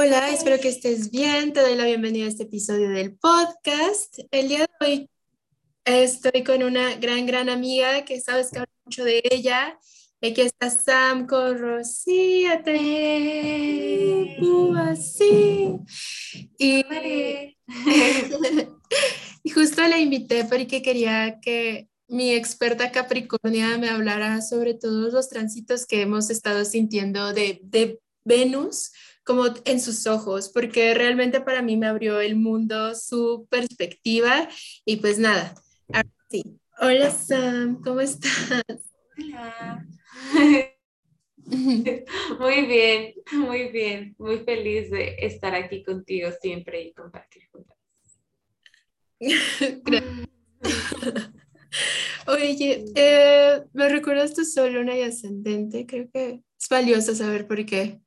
[0.00, 1.52] Hola, espero que estés bien.
[1.52, 4.20] Te doy la bienvenida a este episodio del podcast.
[4.30, 5.10] El día de hoy
[5.84, 9.76] estoy con una gran, gran amiga que sabes que hablo mucho de ella.
[10.22, 12.62] Aquí está Sam con Rocía,
[14.76, 15.80] así.
[16.58, 16.84] Y,
[19.42, 25.28] y justo la invité porque quería que mi experta Capricornia me hablara sobre todos los
[25.28, 28.92] tránsitos que hemos estado sintiendo de, de Venus
[29.28, 34.48] como en sus ojos, porque realmente para mí me abrió el mundo, su perspectiva
[34.86, 35.54] y pues nada,
[36.30, 36.58] sí.
[36.80, 38.64] Hola Sam, ¿cómo estás?
[39.18, 39.86] Hola.
[41.44, 47.76] Muy bien, muy bien, muy feliz de estar aquí contigo siempre y compartir juntas.
[52.26, 55.86] Oye, eh, ¿me recuerdas tu sol, luna y ascendente?
[55.86, 58.00] Creo que es valioso saber por qué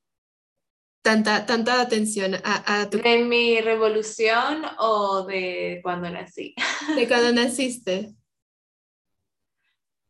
[1.02, 3.00] tanta, tanta atención a, tu...
[3.00, 6.56] ¿De mi revolución o de cuando nací?
[6.96, 8.14] De cuando naciste.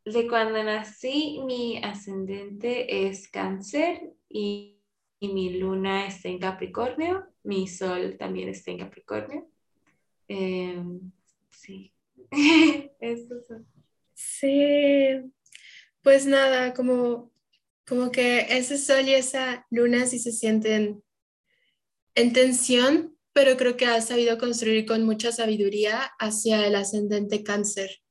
[0.05, 4.77] De cuando nací, mi ascendente es cáncer y,
[5.19, 9.47] mi luna está en Capricornio, mi sol también está en Capricornio.
[10.27, 11.11] Em,
[11.51, 11.93] sí,
[12.99, 13.35] eso
[14.15, 15.31] Sí,
[16.01, 17.31] pues nada, como
[17.87, 21.03] como que ese sol y esa luna sí se sienten
[22.15, 28.01] en tensión, pero creo que has sabido construir con mucha sabiduría hacia el ascendente cáncer.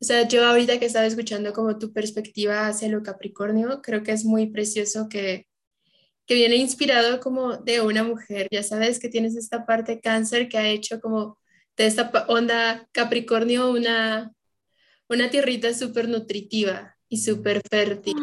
[0.00, 4.12] O sea, yo ahorita que estaba escuchando como tu perspectiva hacia lo Capricornio, creo que
[4.12, 5.46] es muy precioso que,
[6.26, 8.48] que viene inspirado como de una mujer.
[8.50, 11.38] Ya sabes que tienes esta parte cáncer que ha hecho como
[11.76, 14.32] de esta onda Capricornio una,
[15.08, 18.14] una tierrita súper nutritiva y súper fértil.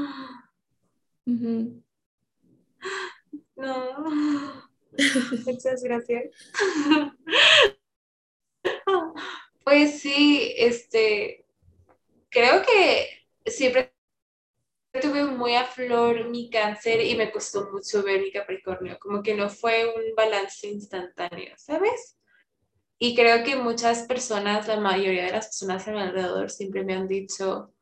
[3.55, 4.61] No,
[5.45, 6.25] muchas gracias.
[9.63, 11.45] Pues sí, este,
[12.29, 13.07] creo que
[13.45, 13.93] siempre
[15.01, 19.35] tuve muy a flor mi cáncer y me costó mucho ver mi Capricornio, como que
[19.35, 22.17] no fue un balance instantáneo, ¿sabes?
[22.99, 26.95] Y creo que muchas personas, la mayoría de las personas a mi alrededor siempre me
[26.95, 27.73] han dicho,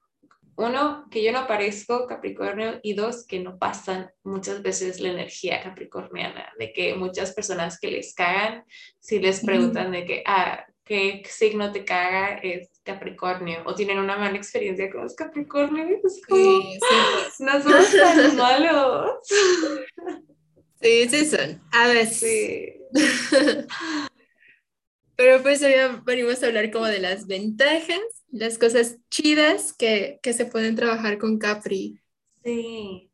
[0.59, 5.64] uno, que yo no parezco Capricornio y dos, que no pasan muchas veces la energía
[5.64, 8.66] capricorniana, de que muchas personas que les cagan,
[9.00, 12.40] si les preguntan de que, ah, ¿qué signo te caga?
[12.44, 17.64] Es Capricornio, o tienen una mala experiencia con los Capricornios, es como, sí, sí, no
[17.64, 19.12] somos tan malos.
[20.81, 22.74] Sí, sí son, a ver Sí.
[25.16, 25.74] Pero pues hoy
[26.06, 31.17] venimos a hablar como de las ventajas, las cosas chidas que, que se pueden trabajar
[31.17, 32.00] con Capri.
[32.44, 33.12] Sí.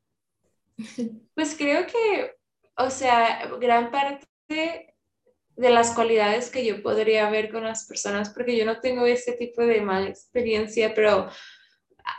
[1.35, 2.33] Pues creo que,
[2.77, 4.95] o sea, gran parte
[5.57, 9.33] de las cualidades que yo podría ver con las personas, porque yo no tengo ese
[9.33, 11.29] tipo de mala experiencia, pero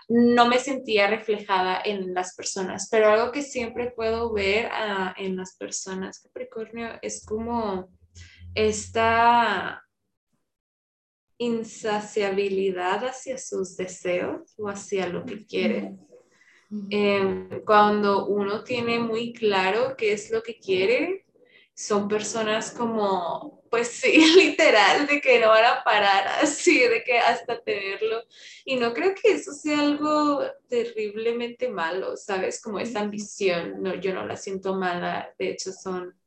[0.08, 5.36] no me sentía reflejada en las personas, pero algo que siempre puedo ver ah, en
[5.36, 7.88] las personas Capricornio es como
[8.54, 9.85] esta
[11.38, 15.96] insaciabilidad hacia sus deseos o hacia lo que quiere.
[16.90, 21.26] Em, cuando uno tiene muy claro qué es lo que quiere,
[21.76, 27.18] son personas como, pues sí, literal, de que no van a parar así, de que
[27.18, 28.22] hasta tenerlo.
[28.64, 32.62] Y no creo que eso sea algo terriblemente malo, ¿sabes?
[32.62, 36.18] Como esa ambición, no, yo no la siento mala, de hecho son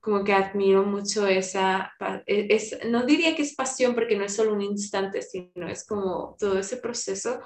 [0.00, 1.92] como que admiro mucho esa,
[2.26, 5.86] e, es, no diría que es pasión porque no es solo un instante, sino es
[5.86, 7.40] como todo ese proceso,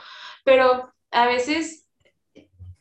[0.44, 1.86] pero a veces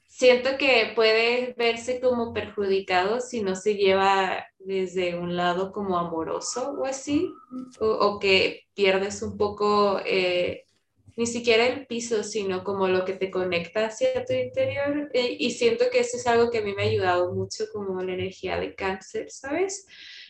[0.07, 6.75] siento que puede verse como perjudicado si no se lleva desde un lado como amoroso
[6.79, 7.33] o así,
[7.79, 10.65] o, que pierdes un poco eh,
[11.15, 15.09] ni siquiera el piso, sino como lo que te conecta hacia tu interior.
[15.13, 18.13] Y siento que eso es algo que a mí me ha ayudado mucho, como la
[18.13, 19.85] energía de cáncer, ¿sabes?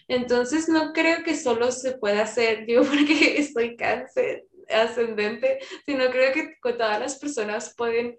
[0.08, 6.34] Entonces no creo que solo se pueda hacer yo porque estoy cáncer ascendente, sino creo
[6.34, 8.18] que todas las personas pueden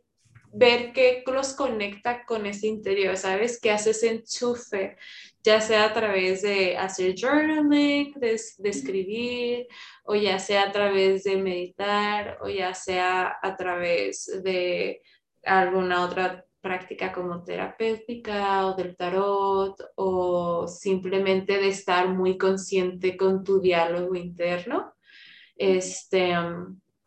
[0.55, 3.61] ver qué los conecta con ese interior, ¿sabes?
[3.61, 4.97] Que hace ese enchufe,
[5.43, 9.67] ya sea a través de hacer journaling, de, de, escribir,
[10.05, 15.03] o ya sea a través de meditar, o ya sea a través de
[15.43, 23.43] alguna otra práctica como terapéutica o del tarot, o simplemente de estar muy consciente con
[23.43, 24.95] tu diálogo interno,
[25.57, 26.33] este,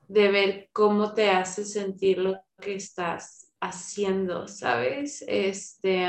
[0.07, 5.23] de ver cómo te hace sentir lo que estás haciendo, ¿sabes?
[5.27, 6.05] Este,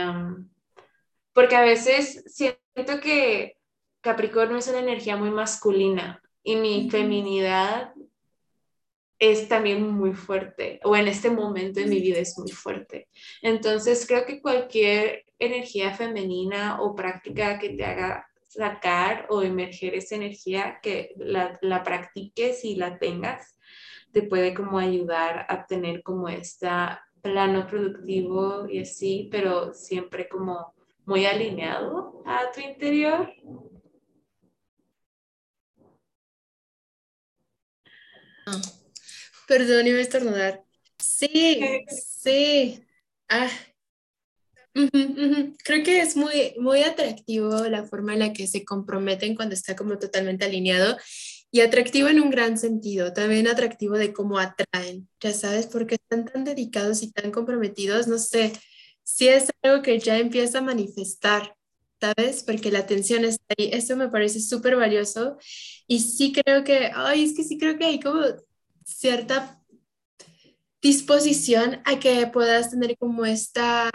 [1.32, 3.58] porque a veces siento que
[4.00, 7.92] Capricornio es una energía muy masculina y mi feminidad
[9.18, 13.08] es también muy fuerte, o en este momento de mi vida es muy fuerte.
[13.42, 20.14] Entonces creo que cualquier energía femenina o práctica que te haga sacar o emerger esa
[20.14, 23.58] energía, que la, la practiques y la tengas,
[24.12, 26.69] te puede como ayudar a tener como este
[27.22, 30.75] plano productivo y así, pero siempre como
[31.05, 33.32] muy alineado a tu interior.
[38.46, 38.60] Ah,
[39.46, 40.64] perdón, iba a estornudar.
[40.99, 42.84] Sí, sí.
[43.28, 43.50] Ah,
[45.64, 49.75] Creo que es muy, muy atractivo la forma en la que se comprometen cuando está
[49.75, 50.96] como totalmente alineado
[51.50, 56.26] y atractivo en un gran sentido, también atractivo de cómo atraen, ya sabes, porque están
[56.26, 58.52] tan dedicados y tan comprometidos, no sé,
[59.02, 61.56] si es algo que ya empieza a manifestar,
[62.00, 62.42] ¿sabes?
[62.42, 65.38] Porque la atención está ahí, eso me parece súper valioso
[65.86, 68.22] y sí creo que, ay, es que sí creo que hay como
[68.84, 69.62] cierta
[70.82, 73.90] disposición a que puedas tener como esta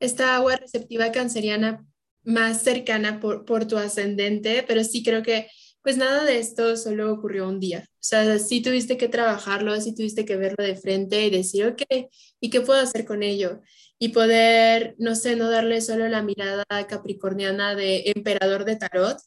[0.00, 1.86] esta agua receptiva canceriana
[2.24, 5.48] más cercana por, por tu ascendente, pero sí creo que
[5.82, 7.84] pues nada de esto solo ocurrió un día.
[7.88, 11.82] O sea, sí tuviste que trabajarlo, sí tuviste que verlo de frente y decir, ok,
[12.40, 13.60] ¿y qué puedo hacer con ello?
[13.98, 19.18] Y poder, no sé, no darle solo la mirada capricorniana de emperador de tarot,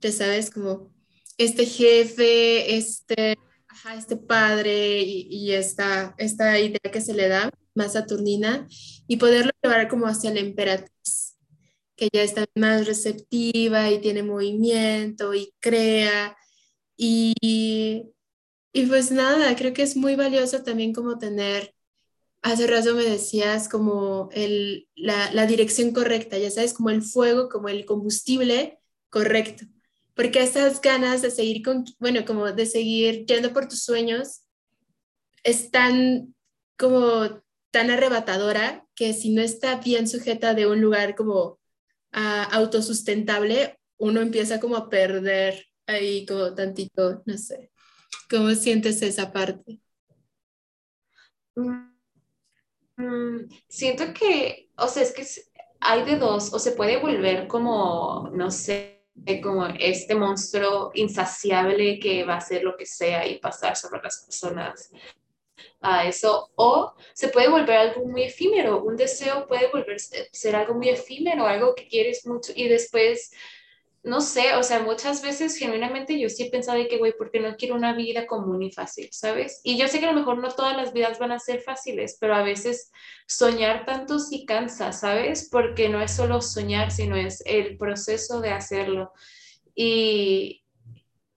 [0.00, 0.92] ya sabes, como
[1.38, 3.36] este jefe, este,
[3.96, 8.66] este padre y, y esta, esta idea que se le da, más saturnina
[9.06, 11.21] y poderlo llevar como hacia la emperatriz,
[12.02, 16.36] que ya está más receptiva y tiene movimiento y crea.
[16.96, 17.34] Y,
[18.72, 21.76] y pues nada, creo que es muy valioso también como tener,
[22.42, 27.48] hace rato me decías, como el, la, la dirección correcta, ya sabes, como el fuego,
[27.48, 29.66] como el combustible correcto.
[30.14, 34.42] Porque esas ganas de seguir con, bueno, como de seguir yendo por tus sueños,
[35.44, 36.34] están
[36.76, 41.61] como tan arrebatadora que si no está bien sujeta de un lugar como
[42.14, 47.70] uh, autosustentable, uno empieza como a perder ahí como tantito, no sé,
[48.30, 49.80] ¿cómo sientes esa parte?
[51.54, 51.92] Mm,
[52.96, 55.26] mm, siento que, o sea, es que
[55.80, 59.02] hay de dos, o se puede volver como, no sé,
[59.42, 64.24] como este monstruo insaciable que va a hacer lo que sea y pasar sobre las
[64.24, 64.90] personas
[65.80, 70.74] a eso, o se puede volver algo muy efímero, un deseo puede volver ser algo
[70.74, 73.32] muy efímero, algo que quieres mucho y después,
[74.02, 77.40] no sé, o sea, muchas veces genuinamente yo sí he pensado de que, güey, porque
[77.40, 79.60] no quiero una vida común y fácil, ¿sabes?
[79.62, 82.16] Y yo sé que a lo mejor no todas las vidas van a ser fáciles,
[82.20, 82.90] pero a veces
[83.26, 85.48] soñar tanto sí cansa, ¿sabes?
[85.50, 89.12] Porque no es solo soñar, sino es el proceso de hacerlo.
[89.74, 90.64] Y,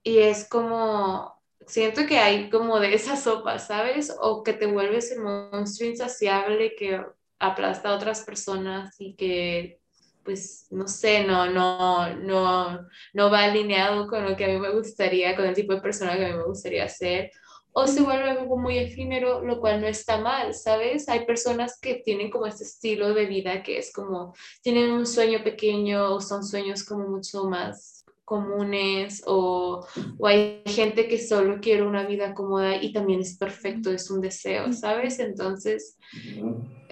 [0.02, 1.35] y es como,
[1.66, 4.14] siento que hay como de esa sopa, ¿sabes?
[4.20, 7.02] O que te vuelves el monstruo insaciable que
[7.38, 9.80] aplasta a otras personas y que,
[10.24, 14.70] pues, no sé, no, no, no, no va alineado con lo que a mí me
[14.70, 17.30] gustaría, con el tipo de persona que a mí me gustaría ser.
[17.72, 21.08] O se vuelve algo muy efímero, lo cual no está mal, ¿sabes?
[21.10, 25.44] Hay personas que tienen como este estilo de vida que es como, tienen un sueño
[25.44, 27.95] pequeño o son sueños como mucho más
[28.26, 29.86] comunes o,
[30.18, 34.20] o, hay gente que solo quiere una vida cómoda y también es perfecto, es un
[34.20, 35.20] deseo, ¿sabes?
[35.20, 35.96] Entonces,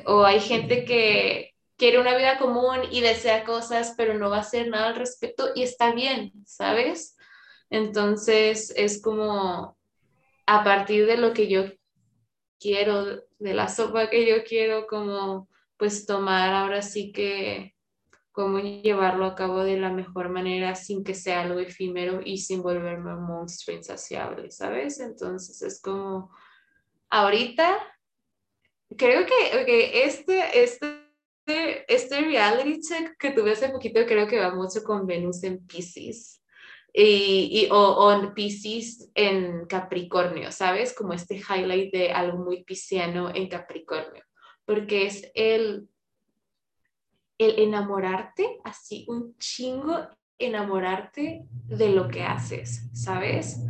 [0.07, 4.41] o hay gente que quiere una vida común y desea cosas, pero no va a
[4.41, 7.17] hacer nada al respecto y está bien, ¿sabes?
[7.69, 9.77] Entonces, es como
[10.47, 11.65] a partir de lo que yo
[12.61, 17.74] quiero, de la sopa que yo quiero, como pues tomar ahora sí que
[18.35, 22.63] cómo llevarlo a cabo de la mejor manera sin que sea algo efímero y sin
[22.63, 24.99] volverme un monstruo insaciable, ¿sabes?
[24.99, 26.33] Entonces es como,
[27.11, 27.79] ahorita,
[28.99, 31.05] creo que este, este,
[31.87, 36.43] este reality check que tuve hace poquito creo que va mucho con Venus en Pisces.
[36.93, 40.93] Y, o, o Pisces en Capricornio, ¿sabes?
[40.93, 44.25] Como este highlight de algo muy pisciano en Capricornio,
[44.65, 45.89] porque es el
[47.45, 50.09] el enamorarte, así un chingo
[50.39, 53.61] enamorarte de lo que haces, ¿sabes?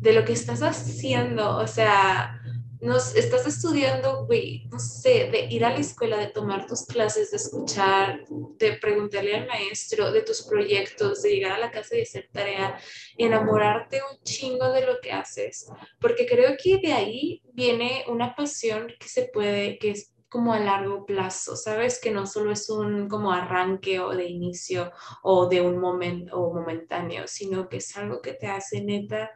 [0.00, 2.40] De lo que estás haciendo, o sea,
[2.84, 7.30] nos estás estudiando, güey, no sé, de ir a la escuela, de tomar tus clases,
[7.30, 12.02] de escuchar, de preguntarle al maestro, de tus proyectos, de llegar a la casa y
[12.02, 12.78] hacer tarea,
[13.16, 15.66] enamorarte un chingo de lo que haces,
[15.98, 20.58] porque creo que de ahí viene una pasión que se puede, que es como a
[20.58, 22.00] largo plazo, ¿sabes?
[22.00, 24.90] Que no solo es un como arranque o de inicio
[25.22, 29.30] o de un momento o momentáneo, sino que es algo que te hace neta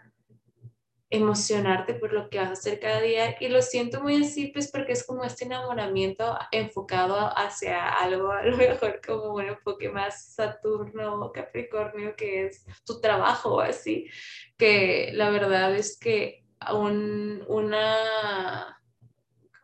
[1.08, 4.72] emocionarte por lo que vas a hacer cada día y lo siento muy así pues
[4.72, 10.34] porque es como este enamoramiento enfocado hacia algo a lo mejor como un enfoque más
[10.34, 14.08] Saturno o Capricornio que es tu trabajo así
[14.58, 18.77] que la verdad es que un, una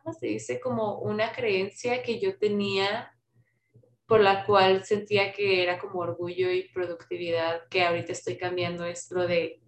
[0.05, 0.59] ¿cómo se dice?
[0.59, 3.11] como una creencia que yo tenía
[4.05, 9.09] por la cual sentía que era como orgullo y productividad que ahorita estoy cambiando es
[9.09, 9.61] lo de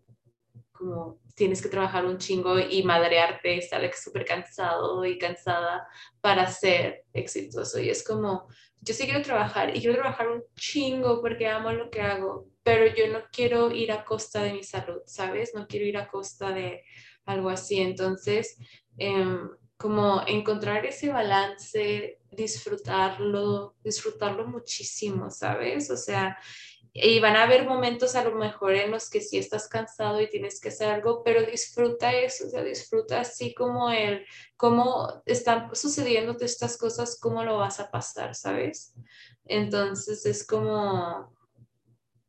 [0.72, 5.88] como tienes que trabajar un chingo y madrearte, estar súper cansado y cansada
[6.22, 7.79] para ser exitoso.
[7.79, 8.48] Y es como,
[8.82, 12.86] yo sí quiero trabajar y quiero trabajar un chingo porque amo lo que hago, pero
[12.94, 15.56] yo no quiero ir a costa de mi salud, ¿sabes?
[15.56, 16.84] No quiero ir a costa de
[17.25, 17.82] algo así.
[17.82, 18.60] Entonces,
[19.00, 25.91] em, como encontrar ese balance, disfrutarlo, disfrutarlo muchísimo, ¿sabes?
[25.91, 26.38] O sea,
[27.00, 30.29] y van a haber momentos a lo mejor en los que sí estás cansado y
[30.29, 35.75] tienes que hacer algo, pero disfruta eso, o sea, disfruta así como el, cómo están
[35.75, 38.96] sucediendo estas cosas, cómo lo vas a pasar, ¿sabes?
[39.46, 41.37] Entonces es como,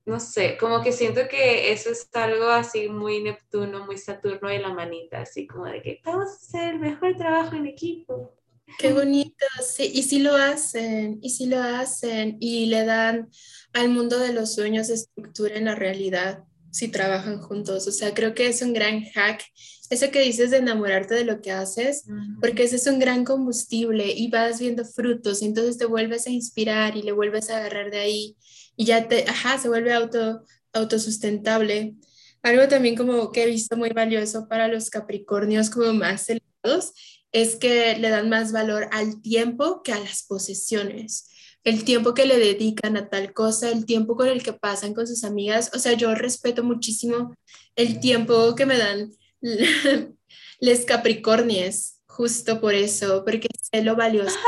[0.09, 4.59] no sé, como que siento que eso es algo así muy Neptuno, muy Saturno y
[4.59, 8.35] la manita, así como de que vamos a hacer el mejor trabajo en equipo.
[8.79, 13.29] Qué bonito, sí, y si lo hacen, y si lo hacen, y le dan
[13.75, 17.87] al mundo de los sueños estructura en la realidad, si trabajan juntos.
[17.87, 19.45] O sea, creo que es un gran hack,
[19.91, 22.05] eso que dices de enamorarte de lo que haces,
[22.41, 26.31] porque ese es un gran combustible y vas viendo frutos, y entonces te vuelves a
[26.31, 28.37] inspirar y le vuelves a agarrar de ahí,
[28.78, 31.97] y ya te, ajá, se vuelve auto, autosustentable.
[32.42, 36.92] Algo también como que he visto muy valioso para los Capricornios como más elevados
[37.32, 41.28] es que le dan más valor al tiempo que a las posesiones.
[41.64, 45.08] El tiempo que le dedican a tal cosa, el tiempo con el que pasan con
[45.08, 45.73] sus amigas.
[45.75, 47.35] O sea, yo respeto muchísimo
[47.75, 49.11] el tiempo que me dan
[50.61, 54.38] les Capricornies, justo por eso, porque sé lo valioso.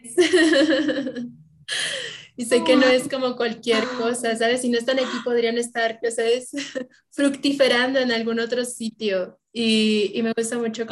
[2.36, 4.60] y sé que no es como cualquier cosa, ¿sabes?
[4.60, 6.50] Si no están aquí, podrían estar, ¿sabes?
[7.10, 9.38] Fructiferando en algún otro sitio.
[9.52, 10.86] Y, y me gusta mucho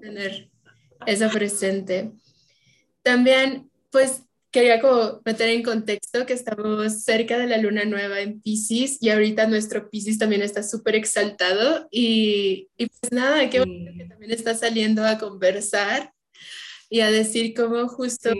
[0.00, 0.50] tener
[1.06, 2.12] eso presente.
[3.02, 8.40] También, pues, quería como meter en contexto que estamos cerca de la luna nueva en
[8.42, 13.92] Pisces y ahorita nuestro Pisces también está súper exaltado y, y, pues nada, qué bonito
[13.96, 16.12] que también está saliendo a conversar
[16.90, 18.30] y a decir cómo justo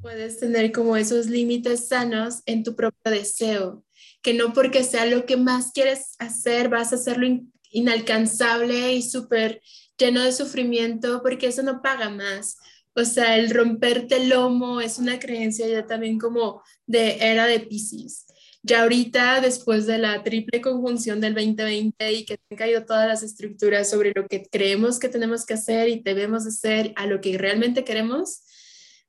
[0.00, 3.84] puedes tener como esos límites sanos en tu propio deseo,
[4.22, 7.26] que no porque sea lo que más quieres hacer vas a hacerlo
[7.70, 9.60] inalcanzable y súper
[9.98, 12.56] lleno de sufrimiento, porque eso no paga más.
[12.94, 17.60] O sea, el romperte el lomo es una creencia ya también como de era de
[17.60, 18.26] Pisces.
[18.62, 23.22] Ya ahorita, después de la triple conjunción del 2020 y que han caído todas las
[23.22, 27.38] estructuras sobre lo que creemos que tenemos que hacer y debemos hacer a lo que
[27.38, 28.42] realmente queremos,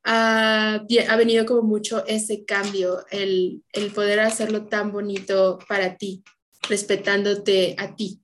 [0.03, 6.23] ha, ha venido como mucho ese cambio, el, el poder hacerlo tan bonito para ti,
[6.69, 8.21] respetándote a ti.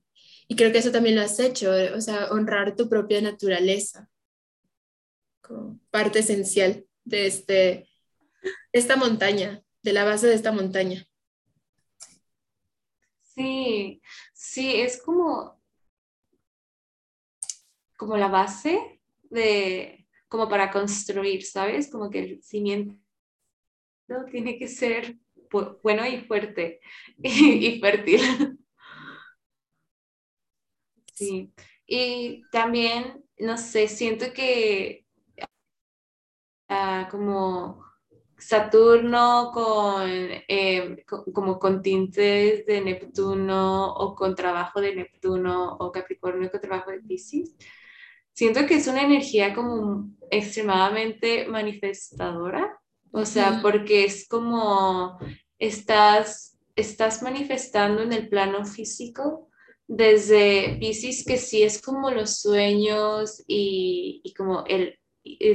[0.48, 4.08] Y creo que eso también lo has hecho, eh, o sea, honrar tu propia naturaleza
[5.42, 7.88] como parte esencial de este,
[8.72, 11.06] esta montaña, de la base de esta montaña.
[13.22, 14.02] Sí,
[14.34, 15.62] sí, es como,
[17.96, 19.97] como la base de,
[20.28, 21.90] como para construir, ¿sabes?
[21.90, 22.96] Como que el cimiento
[24.30, 25.16] tiene que ser
[25.82, 26.80] bueno y fuerte
[27.22, 28.58] y fértil.
[31.14, 31.52] Sí,
[31.86, 35.04] y también, no sé, siento que
[36.68, 37.84] ah, como
[38.38, 41.04] Saturno con, eh,
[41.34, 47.00] como con tintes de Neptuno o con trabajo de Neptuno o Capricornio con trabajo de
[47.00, 47.56] Pisces,
[48.38, 52.78] siento que es una energía como extremadamente manifestadora,
[53.10, 55.18] o sea, porque es como
[55.58, 59.48] estás, estás manifestando en el plano físico
[59.88, 64.96] desde Pisces, que sí es como los sueños y, como el,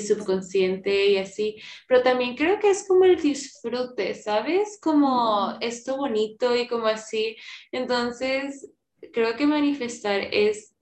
[0.06, 1.56] subconsciente y así,
[1.88, 4.78] pero también creo que es como el disfrute, ¿sabes?
[4.82, 7.38] Como esto bonito y como así.
[7.72, 8.70] Entonces,
[9.14, 10.73] creo que manifestar es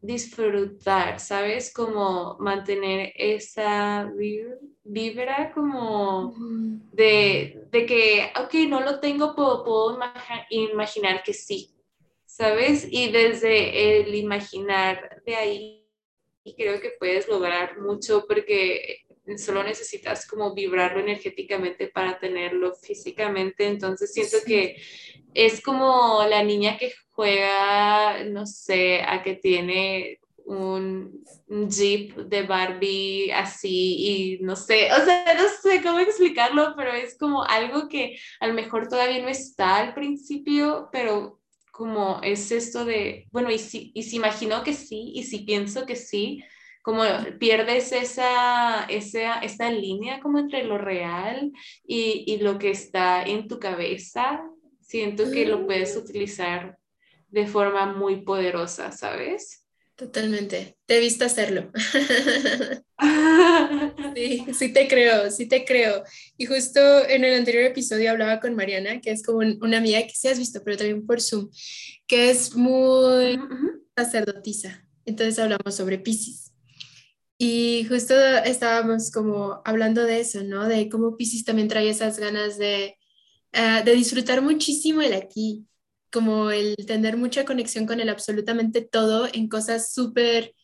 [0.00, 1.72] disfrutar, ¿sabes?
[1.72, 4.10] Como mantener esa
[4.84, 6.34] vibra como
[6.92, 9.98] de, de que, ok, no lo tengo, puedo, puedo
[10.50, 11.70] imaginar que sí,
[12.24, 12.86] ¿sabes?
[12.90, 15.76] Y desde el imaginar de ahí
[16.56, 19.04] creo que puedes lograr mucho porque
[19.38, 23.66] solo necesitas como vibrarlo energéticamente para tenerlo físicamente.
[23.66, 24.76] Entonces siento que
[25.34, 31.22] es como la niña que juega, no sé, a que tiene un,
[31.68, 37.16] jeep de Barbie así y no sé, o sea, no sé cómo explicarlo, pero es
[37.18, 41.40] como algo que a lo mejor todavía no está al principio, pero
[41.72, 45.86] como es esto de, bueno, y si, y si imagino que sí, y si pienso
[45.86, 46.42] que sí,
[46.82, 47.02] como
[47.38, 51.52] pierdes esa, esa, esa línea como entre lo real
[51.86, 54.42] y, y lo que está en tu cabeza,
[54.80, 56.78] siento que lo puedes utilizar
[57.28, 59.64] de forma muy poderosa, ¿sabes?
[59.94, 60.78] Totalmente.
[60.86, 61.70] Te he visto hacerlo.
[64.14, 66.02] sí, sí te creo, sí te creo.
[66.36, 70.14] Y justo en el anterior episodio hablaba con Mariana, que es como una amiga que
[70.14, 71.50] sí has visto, pero también por Zoom,
[72.06, 73.38] que es muy
[73.96, 74.86] sacerdotisa.
[75.04, 76.49] Entonces hablamos sobre Pisces.
[77.42, 80.68] Y justo estábamos como hablando de eso, ¿no?
[80.68, 82.98] De cómo Pisces también trae esas ganas de,
[83.54, 85.66] uh, de disfrutar muchísimo el aquí,
[86.12, 90.54] como el tener mucha conexión con el absolutamente todo en cosas súper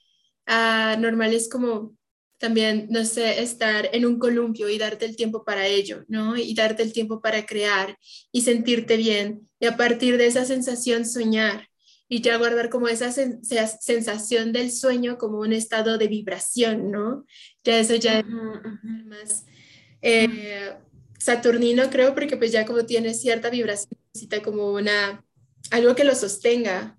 [0.48, 1.96] uh, normales como
[2.36, 6.36] también, no sé, estar en un columpio y darte el tiempo para ello, ¿no?
[6.36, 7.96] Y darte el tiempo para crear
[8.32, 9.48] y sentirte bien.
[9.60, 11.70] Y a partir de esa sensación soñar
[12.08, 17.26] y ya guardar como esa sen sensación del sueño como un estado de vibración, ¿no?
[17.64, 19.44] Ya eso ya es más
[20.02, 20.74] eh,
[21.18, 25.24] saturnino, creo, porque pues ya como tiene cierta vibración, necesita como una
[25.70, 26.98] algo que lo sostenga,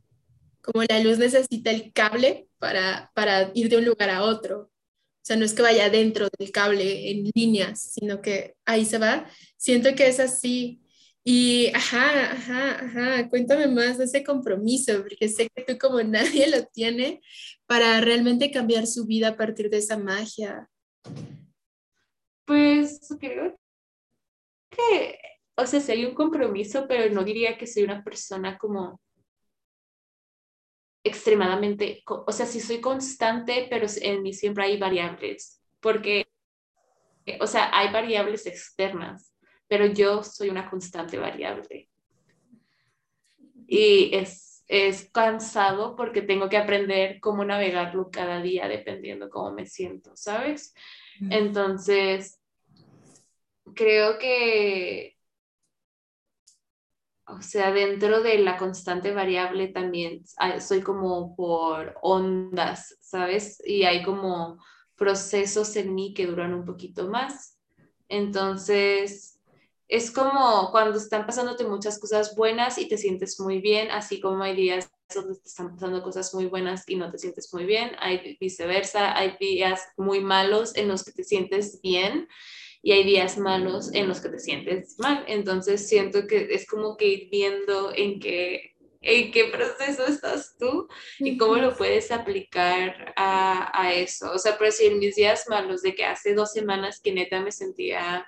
[0.61, 4.59] como la luz necesita el cable para, para ir de un lugar a otro.
[4.59, 8.97] O sea, no es que vaya dentro del cable en líneas, sino que ahí se
[8.97, 9.29] va.
[9.57, 10.81] Siento que es así.
[11.29, 16.49] Y, ajá, ajá, ajá, cuéntame más de ese compromiso, porque sé que tú como nadie
[16.49, 17.19] lo tiene
[17.65, 20.69] para realmente cambiar su vida a partir de esa magia.
[22.45, 23.59] Pues creo
[24.69, 25.19] que
[25.57, 29.01] o sea, sí hay un compromiso, pero no diría que soy una persona como
[31.03, 36.29] extremadamente, o sea, sí soy constante, pero en mí siempre hay variables, porque,
[37.41, 39.33] o sea, hay variables externas,
[39.67, 41.89] pero yo soy una constante variable.
[43.67, 49.65] Y es, es cansado porque tengo que aprender cómo navegarlo cada día dependiendo cómo me
[49.65, 50.73] siento, ¿sabes?
[51.19, 52.39] Entonces,
[53.73, 55.17] creo que
[57.27, 60.23] o sea, dentro de la constante variable también
[60.61, 63.61] soy como por ondas, ¿sabes?
[63.65, 64.63] Y hay como
[64.95, 67.59] procesos en mí que duran un poquito más.
[68.07, 69.36] Entonces,
[69.87, 74.43] es como cuando están pasándote muchas cosas buenas y te sientes muy bien, así como
[74.43, 77.91] hay días donde te están pasando cosas muy buenas y no te sientes muy bien,
[77.99, 82.27] hay viceversa, hay días muy malos en los que te sientes bien
[82.81, 85.23] y hay días malos en los que te sientes mal.
[85.27, 90.89] Entonces siento que es como que ir viendo en qué, en qué proceso estás tú
[91.19, 94.31] y cómo lo puedes aplicar a, a eso.
[94.33, 97.53] O sea, por decir, mis días malos de que hace dos semanas que neta me
[97.53, 98.25] sentía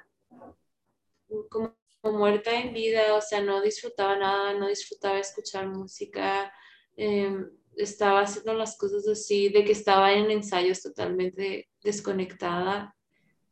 [1.49, 6.51] como muerta en vida, o sea, no disfrutaba nada, no disfrutaba escuchar música.
[6.97, 7.35] Eh,
[7.75, 12.95] estaba haciendo las cosas así, de que estaba en ensayos totalmente desconectada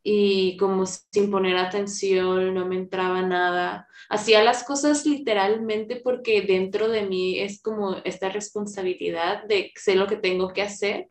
[0.02, 3.86] y como sin poner atención, no me entraba nada.
[4.08, 10.06] Hacía las cosas literalmente porque dentro de mí es como esta responsabilidad de sé lo
[10.06, 11.08] que tengo que hacer,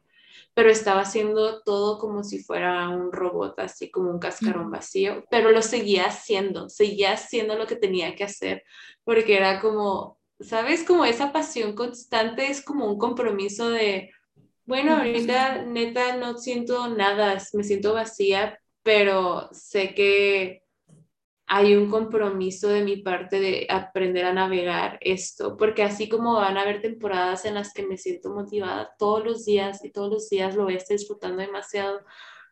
[0.57, 5.51] pero estaba haciendo todo como si fuera un robot, así como un cascarón vacío, pero
[5.51, 8.63] lo seguía haciendo, seguía haciendo lo que tenía que hacer,
[9.03, 10.83] porque era como, ¿sabes?
[10.83, 14.09] Como esa pasión constante es como un compromiso de...
[14.65, 20.63] Bueno, ahorita neta no siento nada, me siento vacía, pero sé que
[21.47, 26.57] hay un compromiso de mi parte de aprender a navegar esto, porque así como van
[26.57, 30.29] a haber temporadas en las que me siento motivada todos los días y todos los
[30.29, 32.01] días lo voy a estar disfrutando demasiado,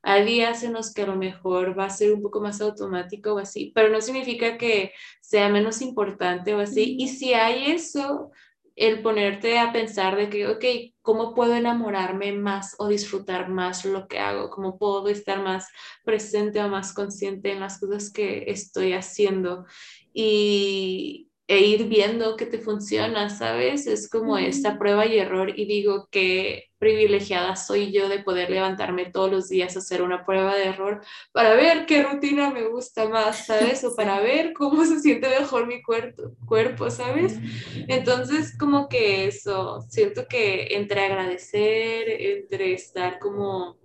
[0.02, 3.34] hay días en los que a lo mejor va a ser un poco más automático
[3.34, 8.32] o así, pero no significa que sea menos importante o así, y si hay eso,
[8.76, 10.66] el ponerte a pensar de que, ok,
[11.02, 14.50] ¿cómo puedo enamorarme más o disfrutar más lo que hago?
[14.50, 15.70] ¿Cómo puedo estar más
[16.04, 19.66] presente o más consciente en las cosas que estoy haciendo?
[20.14, 23.86] Y, e ir viendo que te funciona, ¿sabes?
[23.88, 29.08] Es como esta prueba y error y digo que privilegiada soy yo de poder levantarme
[29.08, 33.10] todos los días a hacer una prueba de error para ver qué rutina me gusta
[33.10, 33.84] más, ¿sabes?
[33.84, 37.40] O para ver cómo se siente mejor mi cuerpo, cuerpo ¿sabes?
[37.88, 43.80] Entonces, como que eso, siento que entre agradecer, entre estar como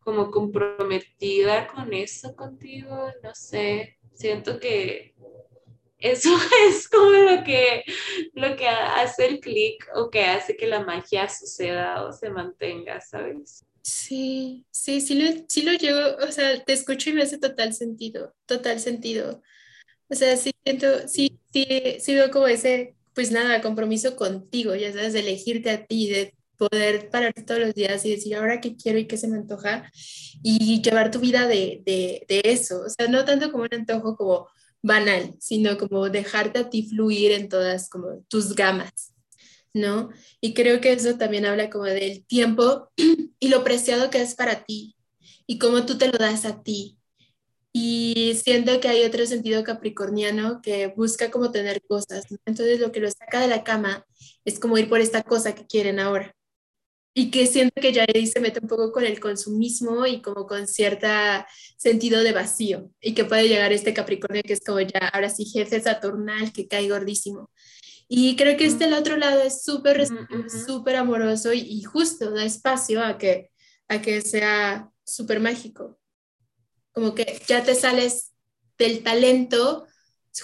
[0.00, 5.13] como comprometida con eso contigo, no sé, siento que
[6.04, 6.28] eso
[6.68, 7.82] es como lo que,
[8.34, 13.00] lo que hace el clic o que hace que la magia suceda o se mantenga,
[13.00, 13.64] ¿sabes?
[13.82, 17.72] Sí, sí, sí lo, sí lo llevo, o sea, te escucho y me hace total
[17.72, 19.42] sentido, total sentido.
[20.08, 21.66] O sea, sí siento, sí, sí,
[21.98, 26.34] sí veo como ese, pues nada, compromiso contigo, ya sabes, de elegirte a ti, de
[26.58, 29.90] poder pararte todos los días y decir ahora qué quiero y qué se me antoja
[30.42, 32.82] y llevar tu vida de, de, de eso.
[32.86, 34.48] O sea, no tanto como un antojo como
[34.84, 39.14] banal, sino como dejarte a ti fluir en todas como tus gamas,
[39.72, 40.10] ¿no?
[40.42, 42.90] Y creo que eso también habla como del tiempo
[43.40, 44.94] y lo preciado que es para ti
[45.46, 46.98] y cómo tú te lo das a ti.
[47.72, 52.26] Y siento que hay otro sentido capricorniano que busca como tener cosas.
[52.44, 54.06] Entonces lo que lo saca de la cama
[54.44, 56.36] es como ir por esta cosa que quieren ahora
[57.16, 60.46] y que siento que ya ahí se mete un poco con el consumismo y como
[60.46, 61.06] con cierto
[61.76, 65.44] sentido de vacío y que puede llegar este Capricornio que es como ya, ahora sí,
[65.44, 67.50] jefe saturnal que cae gordísimo.
[68.08, 70.06] Y creo que este el otro lado es súper
[70.66, 73.50] súper amoroso y, justo da espacio a que,
[73.88, 75.98] a que sea súper mágico.
[76.92, 78.32] Como que ya te sales
[78.76, 79.86] del talento,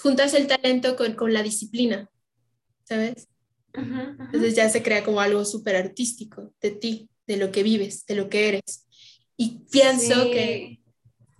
[0.01, 2.09] juntas el talento con, con la disciplina,
[2.83, 3.30] ¿sabes?
[3.73, 8.15] Entonces ya se crea como algo súper artístico de ti, de lo que vives, de
[8.15, 8.87] lo que eres.
[9.37, 10.81] Y pienso que...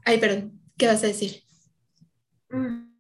[0.06, 1.44] Ay, perdón, ¿qué vas a decir?
[2.50, 2.92] Mm.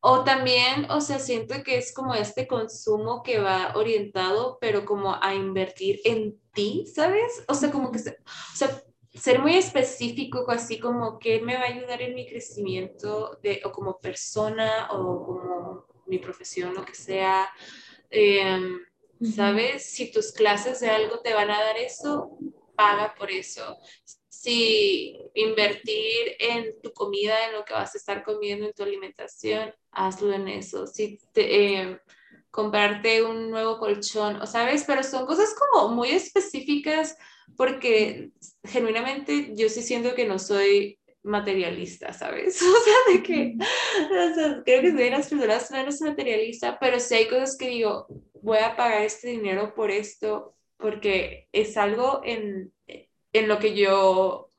[0.00, 5.16] O también, o sea, siento que es como este consumo que va orientado, pero como
[5.20, 7.42] a invertir en ti, ¿sabes?
[7.48, 11.74] O sea, como que, o sea, ser muy específico, así como que me va a
[11.74, 17.48] ayudar en mi crecimiento de, o como persona o como mi profesión, lo que sea,
[18.10, 18.78] Em,
[19.34, 19.84] ¿sabes?
[19.84, 22.38] Si tus clases de algo te van a dar eso,
[22.76, 23.76] paga por eso.
[24.28, 29.74] Si invertir en tu comida, en lo que vas a estar comiendo, en tu alimentación,
[29.90, 30.86] hazlo en eso.
[30.86, 31.98] Si te, em,
[32.50, 37.16] comprarte un nuevo colchón, o sabes, pero son cosas como muy específicas
[37.56, 38.30] porque
[38.64, 42.60] genuinamente yo sí siento que no soy materialista, ¿sabes?
[42.62, 47.00] O sea, de que, o sea, creo que soy de las personas menos materialista, pero
[47.00, 48.06] sí hay cosas que digo,
[48.42, 52.72] voy a pagar este dinero por esto, porque es algo en,
[53.32, 54.50] en lo que yo,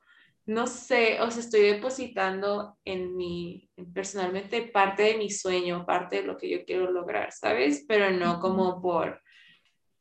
[0.45, 6.23] no sé, o sea, estoy depositando en mi, personalmente, parte de mi sueño, parte de
[6.23, 7.85] lo que yo quiero lograr, ¿sabes?
[7.87, 9.21] Pero no como por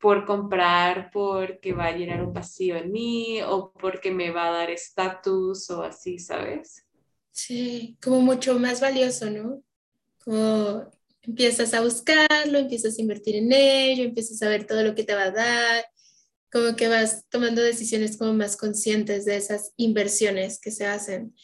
[0.01, 4.53] por comprar porque va a llenar un vacío en mí o porque me va a
[4.53, 6.85] dar estatus o así, ¿sabes?
[7.33, 9.63] Sí, como mucho más valioso, ¿no?
[10.25, 10.91] Como
[11.23, 15.15] empiezas a buscarlo, empiezas a invertir en ello, empiezas a ver todo lo que te
[15.15, 15.85] va a dar,
[16.51, 21.35] como que vas tomando decisiones como más conscientes de esas inversiones que se hacen.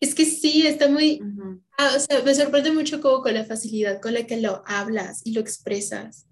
[0.00, 1.20] Es que sí, está muy,
[1.78, 5.22] ah, o sea, me sorprende mucho como con la facilidad con la que lo hablas
[5.24, 6.27] y lo expresas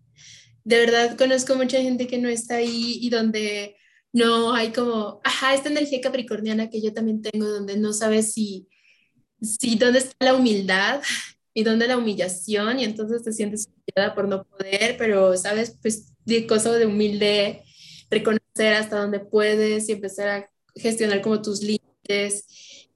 [0.66, 3.76] de verdad conozco mucha gente que no está ahí y donde
[4.12, 8.68] no hay como, ajá, esta energía capricorniana que yo también tengo, donde no sabes si,
[9.40, 11.02] si dónde está la humildad
[11.54, 16.12] y dónde la humillación y entonces te sientes humillada por no poder, pero sabes, pues
[16.24, 17.62] de cosa de humilde,
[18.10, 22.44] reconocer hasta dónde puedes y empezar a gestionar como tus límites.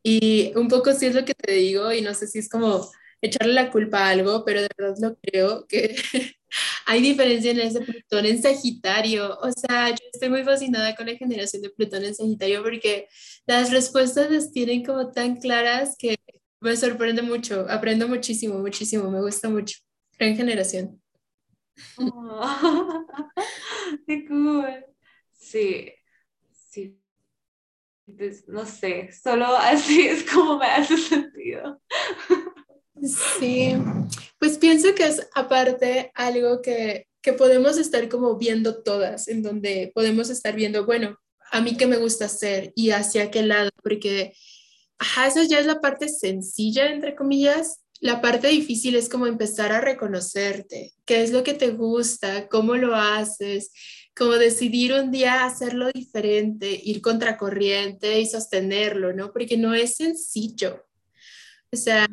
[0.02, 2.90] Y un poco si es lo que te digo y no sé si es como
[3.22, 5.96] echarle la culpa a algo, pero de verdad lo creo que
[6.86, 9.38] hay diferencia en ese Plutón en Sagitario.
[9.40, 13.08] O sea, yo estoy muy fascinada con la generación de Plutón en Sagitario porque
[13.46, 16.16] las respuestas las tienen como tan claras que
[16.60, 17.66] me sorprende mucho.
[17.68, 19.10] Aprendo muchísimo, muchísimo.
[19.10, 19.78] Me gusta mucho.
[20.18, 21.00] Gran generación.
[24.06, 24.84] qué cool.
[25.32, 25.92] Sí,
[26.52, 27.00] sí.
[28.16, 31.80] Pues, no sé, solo así es como me hace sentido.
[33.02, 33.74] Sí,
[34.38, 39.90] pues pienso que es aparte algo que, que podemos estar como viendo todas, en donde
[39.94, 41.18] podemos estar viendo, bueno,
[41.50, 44.34] a mí qué me gusta hacer y hacia qué lado, porque,
[44.98, 47.80] ajá, eso ya es la parte sencilla, entre comillas.
[48.00, 52.76] La parte difícil es como empezar a reconocerte, qué es lo que te gusta, cómo
[52.76, 53.72] lo haces,
[54.16, 59.32] como decidir un día hacerlo diferente, ir contracorriente y sostenerlo, ¿no?
[59.32, 60.86] Porque no es sencillo.
[61.72, 62.08] O sea,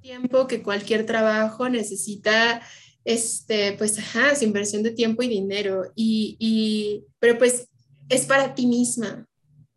[0.00, 2.62] tiempo que cualquier trabajo necesita,
[3.04, 7.68] este, pues, ajá, su inversión de tiempo y dinero, y, y, pero pues
[8.08, 9.26] es para ti misma.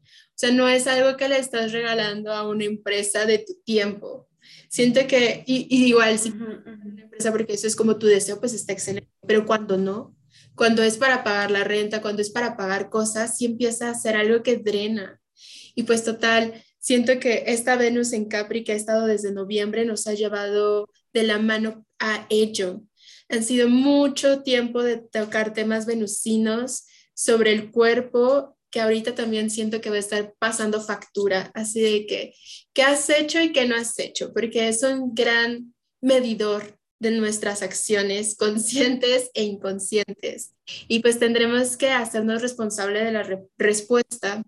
[0.04, 4.28] O sea, no es algo que le estás regalando a una empresa de tu tiempo.
[4.70, 8.74] Siento que, y, igual, si una empresa, porque eso es como tu deseo, pues está
[8.74, 10.16] excelente, pero cuando no,
[10.56, 14.16] cuando es para pagar la renta, cuando es para pagar cosas, sí empieza a ser
[14.16, 15.21] algo que drena
[15.82, 20.06] Y pues total, siento que esta Venus en Capri que ha estado desde noviembre nos
[20.06, 22.84] ha llevado de la mano a ello.
[23.30, 26.84] Han sido mucho tiempo de tocar temas venusinos
[27.16, 32.06] sobre el cuerpo que ahorita también siento que va a estar pasando factura, así de
[32.06, 32.36] que,
[32.74, 34.32] ¿qué has hecho y qué no has hecho?
[34.32, 40.54] Porque es un gran medidor de nuestras acciones conscientes e inconscientes.
[40.88, 44.44] Y pues tendremos que hacernos responsable de la respuesta.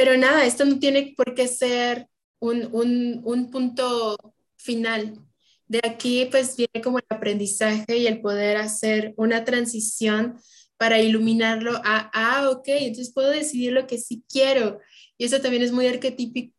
[0.00, 2.08] Pero nada, esto no tiene por qué ser
[2.38, 4.16] un, un, un punto
[4.56, 5.18] final.
[5.68, 10.40] De aquí pues viene como el aprendizaje y el poder hacer una transición
[10.78, 14.80] para iluminarlo a, ah, ok, entonces puedo decidir lo que sí quiero.
[15.18, 16.54] Y eso también es muy arquetípico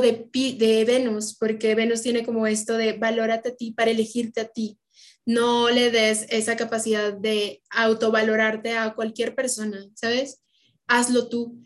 [0.00, 4.46] de, de Venus, porque Venus tiene como esto de valórate a ti para elegirte a
[4.46, 4.78] ti.
[5.26, 10.44] No le des esa capacidad de autovalorarte a cualquier persona, ¿sabes?
[10.86, 11.58] Hazlo tú.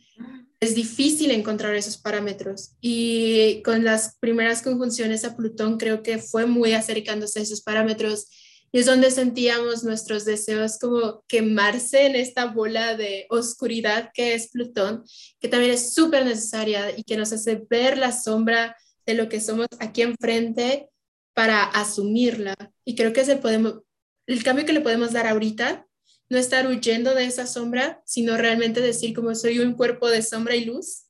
[0.67, 6.47] Es difícil encontrar esos parámetros y con las primeras conjunciones a Plutón creo que fue
[6.47, 8.27] muy acercándose a esos parámetros
[8.73, 14.51] y es donde sentíamos nuestros deseos como quemarse en esta bola de oscuridad que es
[14.51, 15.05] Plutón,
[15.39, 18.77] que también es súper necesaria y que nos hace ver la sombra
[19.07, 20.89] de lo que somos aquí enfrente
[21.33, 22.57] para asumirla.
[22.85, 23.83] Y creo que es el, podemos,
[24.27, 25.87] el cambio que le podemos dar ahorita,
[26.29, 30.57] no estar huyendo de esa sombra, sino realmente decir como soy un cuerpo de sombra
[30.57, 31.05] y luz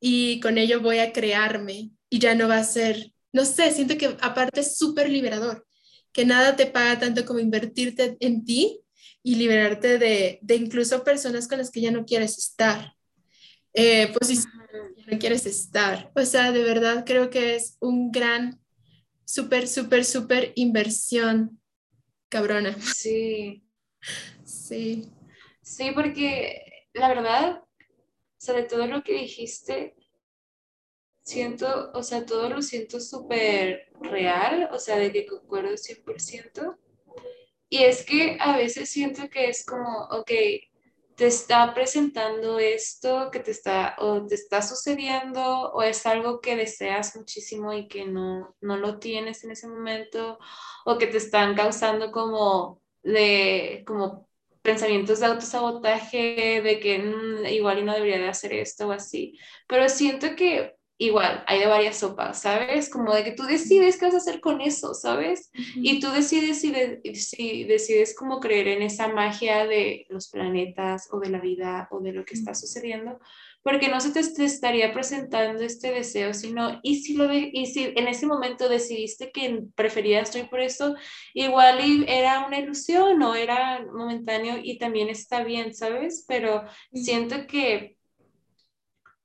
[0.00, 3.96] y con ello voy a crearme y ya no va a ser, no sé, siento
[3.96, 5.66] que aparte es súper liberador
[6.12, 8.80] que nada te paga tanto como invertirte en ti
[9.22, 12.94] y liberarte de, de incluso personas con las que ya no quieres estar.
[13.74, 14.50] Eh, pues ya
[15.06, 16.10] no quieres estar.
[16.16, 18.60] O sea, de verdad creo que es un gran,
[19.24, 21.60] súper, súper, súper inversión
[22.28, 22.76] cabrona.
[22.80, 23.62] Sí.
[24.44, 25.12] Sí.
[25.62, 26.62] Sí, porque
[26.94, 27.62] la verdad,
[28.38, 29.94] sobre todo lo que dijiste,
[31.22, 36.78] siento, o sea, todo lo siento súper real, o sea, de que concuerdo 100%.
[37.68, 40.30] Y es que a veces siento que es como, ok,
[41.16, 46.56] te está presentando esto que te está, o te está sucediendo, o es algo que
[46.56, 50.38] deseas muchísimo y que no, no lo tienes en ese momento,
[50.86, 54.28] o que te están causando como de, como
[54.62, 59.38] pensamientos de autosabotaje, de que mm, igual y no debería de hacer esto o así.
[59.66, 62.90] Pero siento que igual, hay de varias sopas, ¿sabes?
[62.90, 65.50] Como de que tú decides qué vas a hacer con eso, ¿sabes?
[65.76, 66.74] Y tú decides si,
[67.14, 72.00] si, decides como creer en esa magia de los planetas o de la vida o
[72.00, 73.20] de lo que está sucediendo,
[73.68, 78.08] porque no se te, estaría presentando este deseo, sino, y si, lo y si en
[78.08, 80.94] ese momento decidiste que preferías ir por eso,
[81.34, 81.78] igual
[82.08, 86.24] era una ilusión o era momentáneo y también está bien, ¿sabes?
[86.26, 87.98] Pero siento que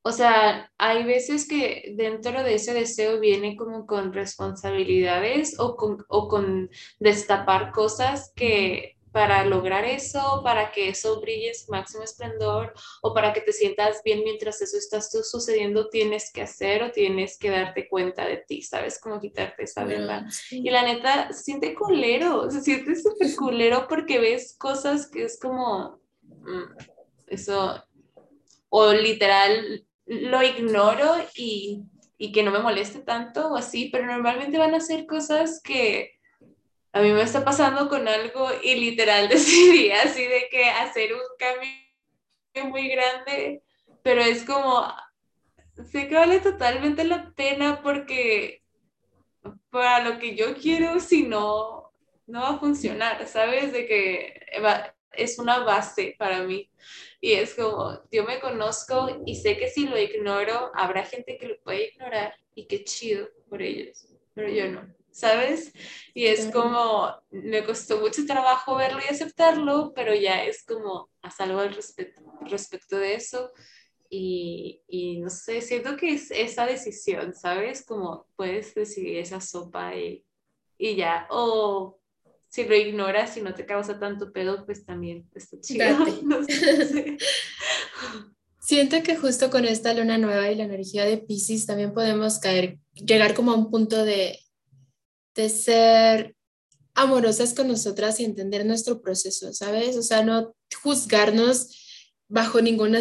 [0.02, 6.04] o sea, hay veces que dentro de ese deseo viene como con responsabilidades o con,
[6.10, 12.04] o con destapar cosas que para lograr eso, para que eso brille en su máximo
[12.04, 12.74] esplendor
[13.04, 17.38] o para que te sientas bien mientras eso está sucediendo, tienes que hacer o tienes
[17.38, 19.00] que darte cuenta de ti, ¿sabes?
[19.00, 20.24] Como quitarte esa verdad.
[20.50, 25.40] Y la neta, se siente culero, se siente súper culero porque ves cosas que es
[25.40, 26.76] como, mm,
[27.28, 27.84] eso,
[28.70, 31.84] o literal lo ignoro y,
[32.34, 36.14] que no me moleste tanto o así, pero normalmente van a ser cosas que
[36.94, 41.22] a mí me está pasando con algo y literal decidí así de que hacer un
[41.38, 43.64] cambio muy grande,
[44.04, 44.88] pero es como,
[45.92, 48.62] sé que vale totalmente la pena porque
[49.72, 51.92] para lo que yo quiero, si no,
[52.28, 53.74] no va a funcionar, ¿sabes?
[53.74, 54.46] De que
[55.14, 56.70] es una base para mí.
[57.20, 61.48] Y es como, yo me conozco y sé que si lo ignoro, habrá gente que
[61.48, 65.72] lo puede ignorar y qué chido por ellos, pero yo no, ¿sabes?
[66.14, 71.40] Y es como, me costó mucho trabajo verlo y aceptarlo, pero ya es como, haz
[71.40, 73.52] algo al respecto, respecto de eso.
[74.10, 77.86] Y, y, no sé, siento que es esa decisión, ¿sabes?
[77.86, 80.26] Como puedes decidir esa sopa y,
[80.78, 82.00] y ya, o
[82.50, 85.86] si lo ignoras y no te causa tanto pedo, pues también está chido.
[88.60, 92.78] Siento que justo con esta luna nueva y la energía de Pisces también podemos caer,
[92.94, 94.40] llegar como a un punto de,
[95.36, 96.36] de ser
[96.96, 99.98] amorosas con nosotras y entender nuestro proceso, ¿sabes?
[99.98, 101.80] O sea, no juzgarnos
[102.28, 103.00] bajo ninguna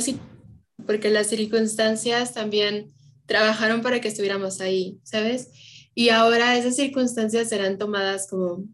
[0.86, 2.92] porque las circunstancias también
[3.26, 5.50] trabajaron para que estuviéramos ahí, ¿sabes?
[5.94, 8.64] Y ahora esas circunstancias serán tomadas como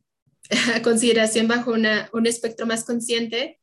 [0.75, 3.59] a consideración bajo una, un espectro más consciente,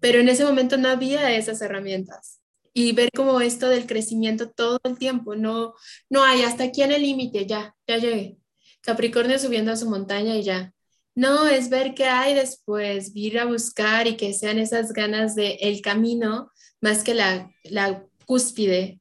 [0.00, 2.40] pero en ese momento no había esas herramientas.
[2.74, 5.74] y ver como esto del crecimiento todo el tiempo, no,
[6.08, 8.36] no hay hasta aquí en el límite, ya, ya llegué.
[8.82, 10.72] Capricornio subiendo a su montaña y ya.
[11.14, 15.58] No, es ver qué hay después, ir a buscar y que sean esas ganas de
[15.60, 19.00] el camino más que la, la cúspide.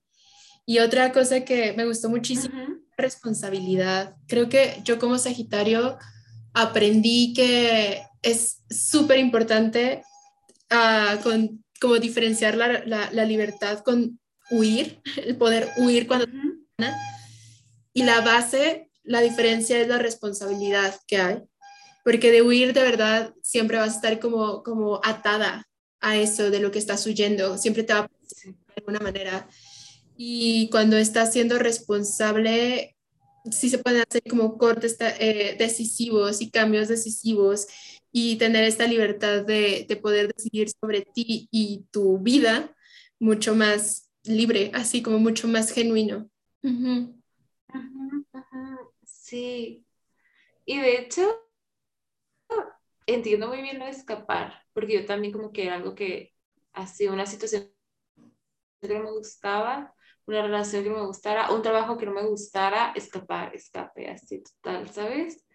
[0.66, 2.58] Y otra cosa que me gustó muchísimo,
[2.98, 4.16] responsabilidad.
[4.28, 5.98] Creo que yo como Sagitario
[6.54, 10.02] aprendí que es súper importante
[10.72, 16.26] uh, con como diferenciar la, la, la, libertad con huir, el poder huir cuando...
[17.94, 21.42] Y la base, la diferencia es la responsabilidad que hay,
[22.04, 25.68] porque de huir de verdad siempre vas a estar como, como atada
[26.00, 28.10] a eso de lo que estás huyendo, siempre te va a
[28.44, 29.48] de alguna manera.
[30.16, 32.96] Y cuando estás siendo responsable,
[33.52, 37.68] sí se pueden hacer como cortes eh, decisivos y cambios decisivos
[38.12, 42.76] y tener esta libertad de, de, poder decidir sobre ti y tu vida
[43.20, 46.30] mucho más libre, así como mucho más genuino.
[49.28, 49.86] Sí,
[50.66, 51.24] y de hecho,
[53.08, 56.34] entiendo muy bien lo de escapar, porque yo también como que era algo que
[56.74, 57.72] hacía una situación
[58.82, 59.94] que no me gustaba,
[60.26, 64.44] una relación que no me gustara, un trabajo que no me gustara, escapar, escape, así
[64.44, 65.46] total, ¿sabes?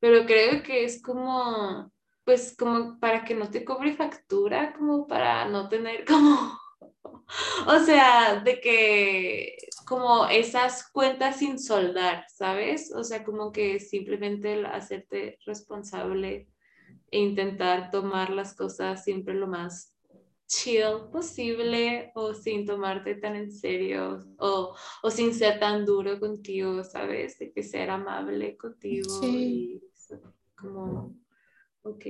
[0.00, 1.92] Pero creo que es como
[2.24, 6.58] pues como para que no te cobre factura, como para no tener como,
[7.66, 12.92] o sea, de que como esas cuentas sin soldar, ¿sabes?
[12.94, 16.48] O sea, como que simplemente hacerte responsable
[17.10, 19.96] e intentar tomar las cosas siempre lo más
[20.46, 26.84] chill posible o sin tomarte tan en serio o, o sin ser tan duro contigo,
[26.84, 27.38] ¿sabes?
[27.38, 29.82] De que ser amable contigo y
[30.54, 31.16] como
[31.82, 32.04] ok,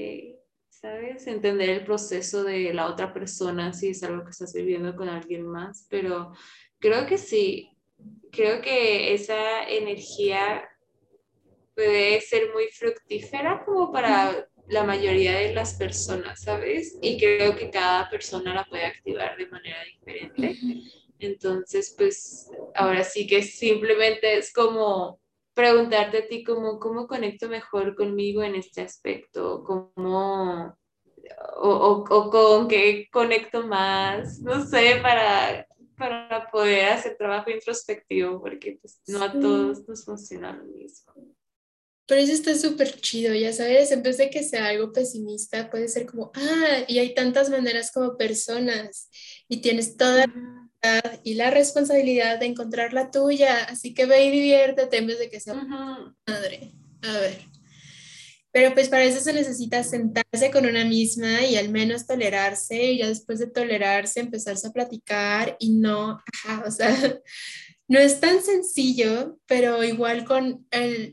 [0.82, 1.28] ¿sabes?
[1.28, 5.46] Entender el proceso de la otra persona, si es algo que estás viviendo con alguien
[5.46, 6.32] más, pero
[6.80, 7.70] creo que sí,
[8.32, 10.68] creo que esa energía
[11.76, 16.98] puede ser muy fructífera como para la mayoría de las personas, ¿sabes?
[17.00, 20.58] Y creo que cada persona la puede activar de manera diferente.
[21.20, 25.21] Entonces, pues ahora sí que simplemente es como
[25.54, 30.76] preguntarte a ti cómo, cómo conecto mejor conmigo en este aspecto, cómo,
[31.56, 38.40] o, o, o, con qué conecto más, no sé, para, para poder hacer trabajo introspectivo,
[38.40, 41.12] porque pues, no a todos nos funciona lo mismo.
[42.06, 45.88] Pero eso está súper chido, ya sabes, en vez de que sea algo pesimista, puede
[45.88, 49.08] ser como, ah, y hay tantas maneras como personas,
[49.48, 50.26] y tienes toda
[51.22, 53.64] y la responsabilidad de encontrar la tuya.
[53.64, 56.72] Así que ve y diviértete en vez de que sea madre.
[57.02, 57.52] A ver.
[58.52, 62.98] Pero pues para eso se necesita sentarse con una misma y al menos tolerarse y
[62.98, 66.20] ya después de tolerarse empezarse a platicar y no,
[66.66, 66.90] o sea,
[67.88, 70.66] no es tan sencillo, pero igual con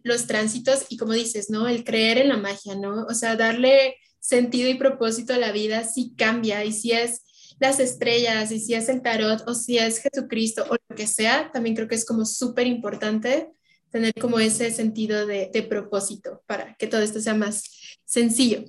[0.04, 1.70] los tránsitos y como dices, ¿no?
[1.70, 3.06] El creer en la magia, ¿no?
[3.06, 7.22] O sea, darle sentido y propósito a la vida sí cambia y si es
[7.60, 11.52] las estrellas y si es el tarot o si es Jesucristo o lo que sea,
[11.52, 13.50] también creo que es como súper importante
[13.92, 17.64] tener como ese sentido de, propósito para que todo esto sea más
[18.06, 18.64] sencillo.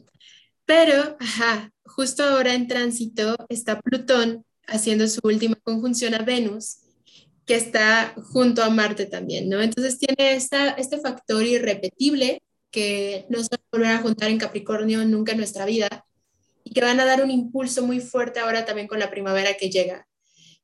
[0.64, 6.78] Pero, ajá, justo ahora en tránsito está Plutón haciendo su última conjunción a Venus,
[7.44, 9.60] que está junto a Marte también, ¿no?
[9.60, 14.38] Entonces tiene esta, este factor irrepetible que no se va a volver a juntar en
[14.38, 16.06] Capricornio nunca en nuestra vida,
[16.64, 19.70] y que van a dar un impulso muy fuerte ahora también con la primavera que
[19.70, 20.06] llega,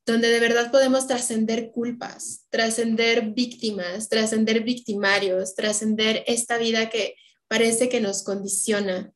[0.04, 7.14] donde de verdad podemos trascender culpas, trascender víctimas, trascender victimarios, trascender esta vida que
[7.48, 9.12] parece que nos condiciona.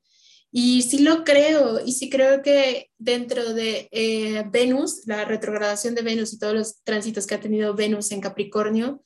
[0.52, 6.02] Y sí lo creo, y sí creo que dentro de eh, Venus, la retrogradación de
[6.02, 9.04] Venus y todos los tránsitos que ha tenido Venus en Capricornio,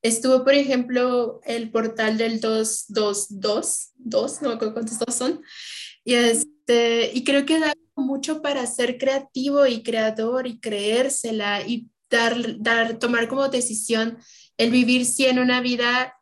[0.00, 5.42] estuvo, por ejemplo, el portal del 222, 2, no me acuerdo cuántos dos son,
[6.02, 11.62] y es este, y creo que da mucho para ser creativo y creador y creérsela
[11.62, 14.18] y dar, dar, tomar como decisión
[14.56, 16.20] el vivir sí en una vida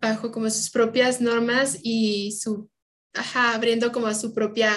[0.00, 2.68] bajo como sus propias normas y su,
[3.14, 4.72] ajá, abriendo como a su propia,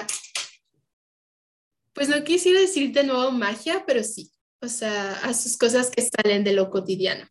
[1.93, 6.01] pues no quisiera decir de nuevo magia, pero sí, o sea, a sus cosas que
[6.01, 7.27] salen de lo cotidiano.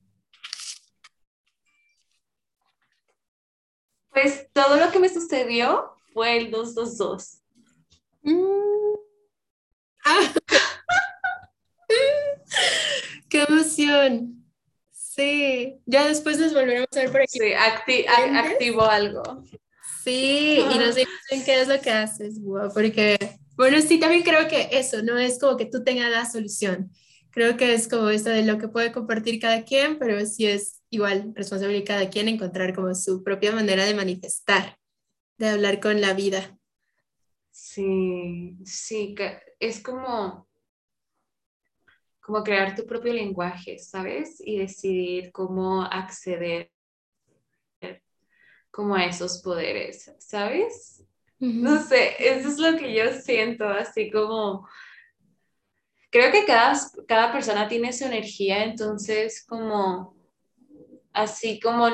[4.10, 7.41] Pues todo lo que me sucedió fue el 222.
[8.22, 8.34] Mm.
[10.04, 10.18] Ah.
[13.28, 14.44] ¡Qué emoción!
[14.90, 17.38] Sí, ya después nos volveremos a ver por aquí.
[17.38, 19.44] Sí, activo algo.
[20.02, 22.40] Sí, y nos dicen qué es lo que haces,
[22.74, 23.16] porque,
[23.56, 26.90] bueno, sí, también creo que eso, no es como que tú tengas la solución,
[27.32, 30.82] Creo que es como esto de lo que puede compartir cada quien, pero sí es
[30.90, 34.76] igual responsabilidad de cada quien encontrar como su propia manera de manifestar,
[35.38, 36.58] de hablar con la vida.
[37.52, 39.14] Sí, sí,
[39.60, 40.48] es como,
[42.20, 44.40] como crear tu propio lenguaje, ¿sabes?
[44.40, 46.72] Y decidir cómo acceder
[48.70, 51.04] como a esos poderes, ¿sabes?
[51.38, 54.66] No sé, eso es lo que yo siento, así como
[56.10, 56.74] creo que cada,
[57.06, 60.16] cada persona tiene su energía, entonces como,
[61.12, 61.86] así como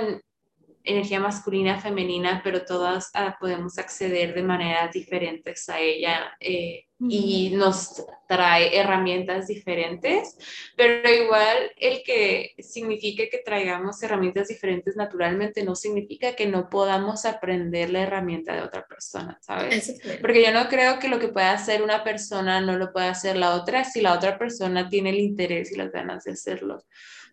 [0.89, 6.37] energía masculina, femenina, pero todas ah, podemos acceder de maneras diferentes a ella.
[6.41, 10.37] Eh, y nos trae herramientas diferentes,
[10.77, 17.25] pero igual el que signifique que traigamos herramientas diferentes naturalmente no significa que no podamos
[17.25, 20.01] aprender la herramienta de otra persona, ¿sabes?
[20.21, 23.37] Porque yo no creo que lo que pueda hacer una persona no lo pueda hacer
[23.37, 26.85] la otra si la otra persona tiene el interés y las ganas de hacerlo.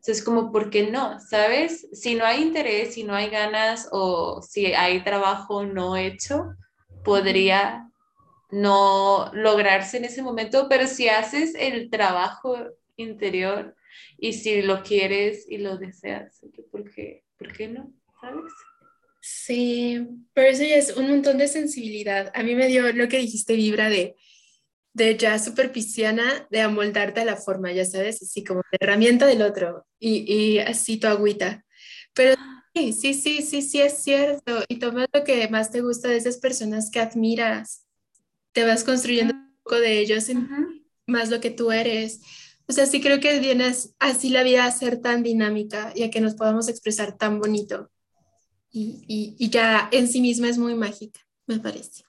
[0.05, 1.19] Entonces, como, ¿por qué no?
[1.19, 1.87] ¿Sabes?
[1.91, 6.53] Si no hay interés, si no hay ganas o si hay trabajo no hecho,
[7.03, 7.89] podría
[8.51, 12.55] no lograrse en ese momento, pero si haces el trabajo
[12.97, 13.75] interior
[14.19, 16.39] y si lo quieres y lo deseas,
[16.69, 17.91] ¿por qué, ¿por qué no?
[18.21, 18.53] ¿Sabes?
[19.21, 22.31] Sí, pero eso ya es un montón de sensibilidad.
[22.35, 24.15] A mí me dio lo que dijiste, Vibra, de,
[24.95, 29.25] de ya super pisciana, de amoldarte a la forma, ya sabes, así como de herramienta
[29.27, 31.65] del otro y, y así tu agüita.
[32.13, 32.35] Pero
[32.73, 34.63] sí, sí, sí, sí, sí es cierto.
[34.69, 37.85] Y toma lo que más te gusta de esas personas que admiras
[38.53, 40.27] te vas construyendo un poco de ellos,
[41.05, 42.21] más lo que tú eres.
[42.65, 46.09] O sea, sí creo que vienes así la vida a ser tan dinámica y a
[46.09, 47.91] que nos podamos expresar tan bonito.
[48.71, 52.03] Y, y, ya en sí misma es muy mágica, me parece.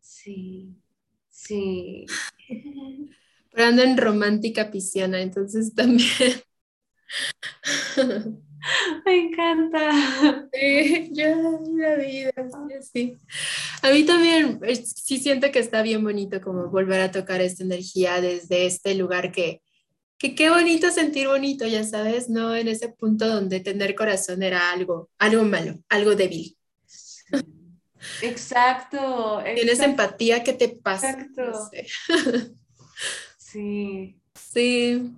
[0.00, 0.76] Sí,
[1.46, 2.06] sí.
[3.52, 6.42] Pero ando en romántica pisciana, entonces también.
[9.04, 10.48] Me encanta.
[10.52, 12.32] Sí, ya la vida,
[12.92, 13.16] sí.
[13.82, 17.62] A mí también eh, sí siento que está bien bonito como volver a tocar esta
[17.62, 19.62] energía desde este lugar que,
[20.18, 24.72] que qué bonito sentir bonito, ya sabes, no en ese punto donde tener corazón era
[24.72, 26.56] algo, algo malo, algo débil.
[28.22, 29.42] Exacto.
[29.54, 31.10] Tienes empatía, ¿qué te pasa?
[31.10, 31.70] Exacto.
[33.38, 34.20] Sí.
[34.34, 35.12] Sí.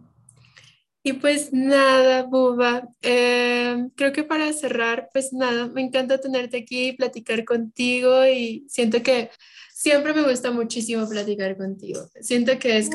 [1.02, 6.88] Y pues nada, Buba, em, creo que para cerrar, pues nada, me encanta tenerte aquí
[6.88, 9.30] y platicar contigo y siento que
[9.72, 12.00] siempre me gusta muchísimo platicar contigo.
[12.20, 12.90] Siento que es...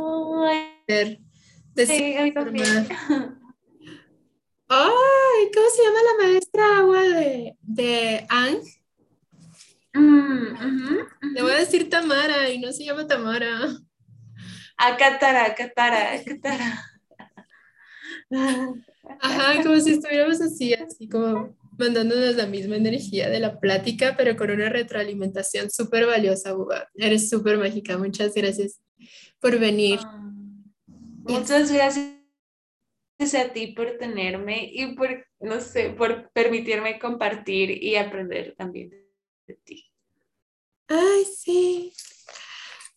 [0.88, 1.18] Ay,
[1.76, 2.16] sí,
[4.68, 8.60] Ay, ¿cómo se llama la maestra agua de, de Ang?
[9.94, 13.60] Mm, Le voy a decir Tamara y no se llama Tamara.
[14.78, 16.90] Acatara, Acatara, Acatara.
[19.22, 24.36] Ajá, como si estuviéramos así, así como mandándonos la misma energía de la plática, pero
[24.36, 26.90] con una retroalimentación súper valiosa, Buba.
[26.96, 27.98] Eres súper mágica.
[27.98, 28.82] Muchas gracias
[29.40, 30.00] por venir.
[30.04, 30.32] Ah,
[31.24, 32.16] muchas gracias
[33.36, 39.03] a ti por tenerme y por, no sé, por permitirme compartir y aprender también
[39.48, 39.92] de ti.
[40.88, 41.94] Ay, sí.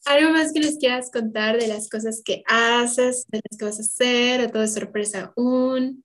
[0.05, 3.79] ¿Algo más que les quieras contar de las cosas que haces, de las que vas
[3.79, 6.05] a hacer, o todo es sorpresa aún?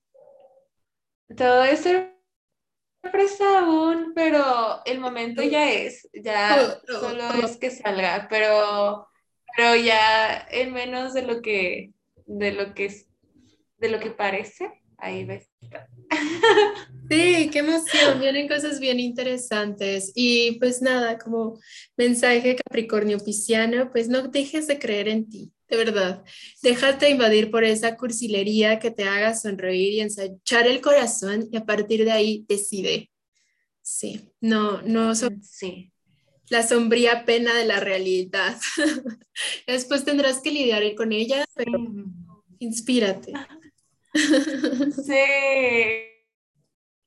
[1.38, 1.82] Todo es
[3.04, 9.08] sorpresa aún, pero el momento ya es, ya solo es que salga, pero,
[9.56, 11.92] pero ya en menos de lo que,
[12.26, 13.06] de lo que,
[13.78, 15.50] de lo que parece, ahí ves.
[17.10, 20.14] Sí, qué emoción, vienen cosas bien interesantes.
[20.16, 21.60] Y pues nada, como
[21.98, 26.24] mensaje Capricornio Pisciano, pues no dejes de creer en ti, de verdad.
[26.64, 31.66] Déjate invadir por esa cursilería que te haga sonreír y ensachar el corazón y a
[31.66, 33.12] partir de ahí decide.
[33.82, 35.92] Sí, no, no son sí.
[36.48, 38.56] la sombría pena de la realidad.
[39.68, 41.78] Después tendrás que lidiar con ella, pero
[42.60, 43.34] inspírate.
[45.06, 46.08] Sí.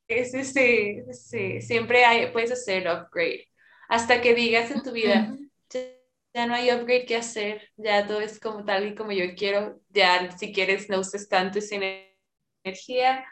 [0.08, 3.48] Sí, sí, sí, siempre hay, puedes hacer upgrade.
[3.88, 5.34] Hasta que digas en tu vida,
[6.34, 9.80] ya, no hay upgrade que hacer, ya todo es como tal y como yo quiero,
[9.90, 11.82] ya si quieres no uses tanto sin
[12.64, 13.24] energía,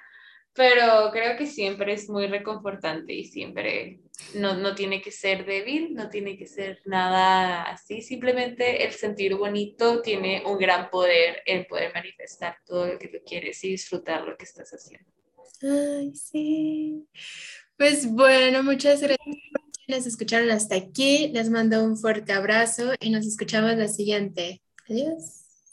[0.54, 4.01] pero creo que siempre es muy reconfortante y siempre
[4.34, 9.34] no, no tiene que ser débil, no tiene que ser nada así, simplemente el sentir
[9.34, 14.22] bonito tiene un gran poder en poder manifestar todo lo que tú quieres y disfrutar
[14.22, 15.10] lo que estás haciendo.
[15.62, 17.06] Ay, sí.
[17.76, 21.28] Pues bueno, muchas gracias por escucharon hasta aquí.
[21.28, 24.62] Les mando un fuerte abrazo y nos escuchamos la siguiente.
[24.88, 25.41] Adiós.